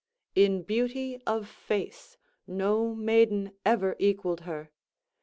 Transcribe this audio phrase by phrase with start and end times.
[0.33, 2.17] In beauty of face
[2.47, 4.71] no maiden ever equalled her.